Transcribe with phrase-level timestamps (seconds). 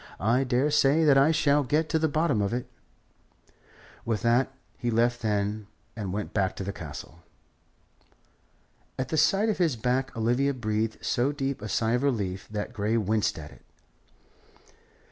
[0.19, 2.67] "I daresay that I shall get to the bottom of it."
[4.03, 7.19] With that he left them and went back into the Castle.
[8.97, 12.73] At the sight of his back Olivia breathed so deep a sigh of relief that
[12.73, 13.63] Grey winced at it.